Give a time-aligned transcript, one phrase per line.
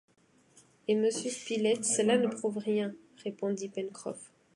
[0.87, 4.31] Eh monsieur Spilett, cela ne prouve rien, répondit Pencroff